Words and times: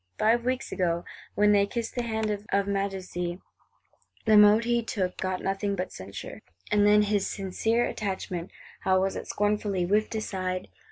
Five 0.17 0.43
weeks 0.45 0.71
ago, 0.71 1.05
when 1.35 1.51
they 1.51 1.67
kissed 1.67 1.93
the 1.93 2.01
hand 2.01 2.31
of 2.51 2.65
Majesty, 2.65 3.39
the 4.25 4.35
mode 4.35 4.63
he 4.65 4.81
took 4.81 5.15
got 5.17 5.43
nothing 5.43 5.75
but 5.75 5.91
censure; 5.93 6.41
and 6.71 6.87
then 6.87 7.03
his 7.03 7.27
"sincere 7.29 7.85
attachment," 7.85 8.49
how 8.79 8.99
was 8.99 9.15
it 9.15 9.27
scornfully 9.27 9.83
whiffed 9.85 10.15
aside! 10.15 10.69